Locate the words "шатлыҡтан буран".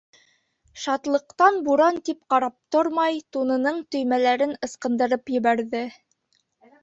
0.83-1.99